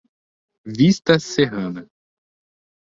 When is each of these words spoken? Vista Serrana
Vista 0.77 1.19
Serrana 1.19 1.85